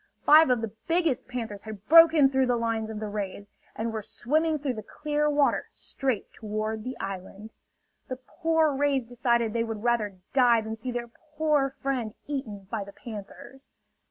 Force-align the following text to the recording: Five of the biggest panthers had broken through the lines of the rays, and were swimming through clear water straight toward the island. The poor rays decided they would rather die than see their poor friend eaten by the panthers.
Five 0.25 0.49
of 0.49 0.61
the 0.61 0.71
biggest 0.87 1.27
panthers 1.27 1.61
had 1.61 1.85
broken 1.87 2.31
through 2.31 2.47
the 2.47 2.55
lines 2.55 2.89
of 2.89 2.99
the 2.99 3.05
rays, 3.05 3.45
and 3.75 3.93
were 3.93 4.01
swimming 4.01 4.57
through 4.57 4.81
clear 4.81 5.29
water 5.29 5.65
straight 5.67 6.33
toward 6.33 6.83
the 6.83 6.97
island. 6.99 7.51
The 8.07 8.15
poor 8.15 8.73
rays 8.75 9.05
decided 9.05 9.53
they 9.53 9.63
would 9.63 9.83
rather 9.83 10.17
die 10.33 10.61
than 10.61 10.73
see 10.75 10.89
their 10.91 11.11
poor 11.37 11.69
friend 11.83 12.15
eaten 12.27 12.67
by 12.71 12.83
the 12.83 12.93
panthers. 12.93 13.69